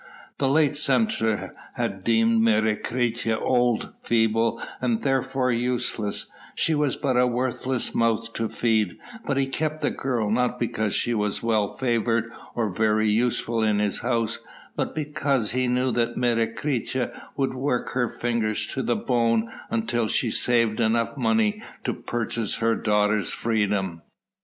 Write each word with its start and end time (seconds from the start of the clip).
The 0.39 0.49
late 0.49 0.75
censor 0.75 1.55
had 1.75 2.03
deemed 2.03 2.41
Menecreta 2.41 3.39
old, 3.39 3.89
feeble, 4.01 4.59
and 4.81 5.03
therefore 5.03 5.51
useless: 5.51 6.25
she 6.55 6.73
was 6.73 6.95
but 6.95 7.17
a 7.17 7.27
worthless 7.27 7.93
mouth 7.93 8.33
to 8.33 8.49
feed; 8.49 8.97
but 9.27 9.37
he 9.37 9.45
kept 9.45 9.83
the 9.83 9.91
girl 9.91 10.31
not 10.31 10.59
because 10.59 10.95
she 10.95 11.13
was 11.13 11.43
well 11.43 11.75
favoured 11.75 12.31
or 12.55 12.71
very 12.71 13.11
useful 13.11 13.61
in 13.61 13.77
his 13.77 13.99
house, 13.99 14.39
but 14.75 14.95
because 14.95 15.51
he 15.51 15.67
knew 15.67 15.91
that 15.91 16.17
Menecreta 16.17 17.11
would 17.37 17.53
work 17.53 17.89
her 17.89 18.09
fingers 18.09 18.65
to 18.73 18.81
the 18.81 18.95
bone 18.95 19.51
until 19.69 20.07
she 20.07 20.31
saved 20.31 20.79
enough 20.79 21.15
money 21.15 21.61
to 21.83 21.93
purchase 21.93 22.55
her 22.55 22.73
daughter's 22.73 23.29
freedom. 23.31 24.01